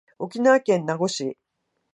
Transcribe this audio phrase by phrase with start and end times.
[0.17, 1.37] 沖縄県名護市